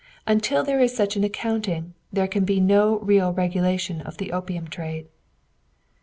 Until 0.25 0.63
there 0.63 0.79
is 0.79 0.95
such 0.95 1.15
an 1.15 1.23
accounting, 1.23 1.93
there 2.11 2.27
can 2.27 2.43
be 2.43 2.59
no 2.59 2.97
real 3.01 3.31
regulation 3.33 4.01
of 4.01 4.17
the 4.17 4.31
opium 4.31 4.67
trade. 4.67 5.07